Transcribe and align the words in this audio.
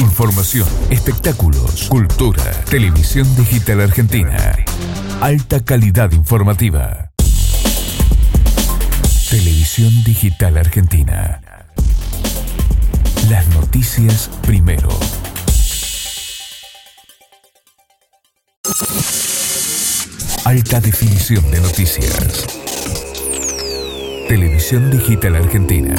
Información, 0.00 0.66
espectáculos, 0.88 1.88
cultura, 1.90 2.42
televisión 2.70 3.36
digital 3.36 3.82
argentina. 3.82 4.56
Alta 5.20 5.62
calidad 5.62 6.10
informativa. 6.12 7.10
Televisión 9.28 10.02
digital 10.02 10.56
argentina. 10.56 11.42
Las 13.28 13.46
noticias 13.48 14.30
primero. 14.46 14.88
Alta 20.46 20.80
definición 20.80 21.50
de 21.50 21.60
noticias. 21.60 22.46
Televisión 24.28 24.90
digital 24.90 25.36
argentina. 25.36 25.94